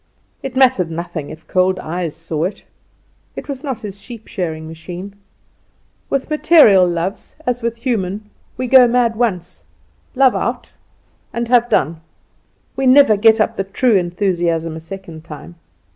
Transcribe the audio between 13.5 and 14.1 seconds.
the true